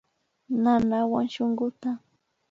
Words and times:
Nanawan 0.63 1.27
shunkuta 1.33 1.89